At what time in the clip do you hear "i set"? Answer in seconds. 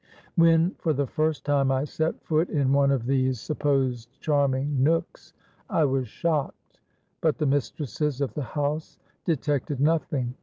1.71-2.23